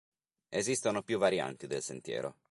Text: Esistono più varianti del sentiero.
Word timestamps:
Esistono 0.49 1.03
più 1.03 1.19
varianti 1.19 1.67
del 1.67 1.83
sentiero. 1.83 2.37